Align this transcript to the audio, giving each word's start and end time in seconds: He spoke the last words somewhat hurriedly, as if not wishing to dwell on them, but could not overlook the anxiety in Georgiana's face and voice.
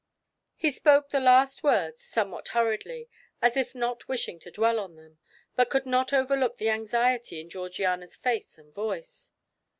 He 0.55 0.71
spoke 0.71 1.09
the 1.09 1.19
last 1.19 1.61
words 1.61 2.01
somewhat 2.01 2.47
hurriedly, 2.47 3.07
as 3.39 3.55
if 3.55 3.75
not 3.75 4.07
wishing 4.07 4.39
to 4.39 4.49
dwell 4.49 4.79
on 4.79 4.95
them, 4.95 5.19
but 5.55 5.69
could 5.69 5.85
not 5.85 6.11
overlook 6.11 6.57
the 6.57 6.69
anxiety 6.71 7.39
in 7.39 7.51
Georgiana's 7.51 8.15
face 8.15 8.57
and 8.57 8.73
voice. 8.73 9.29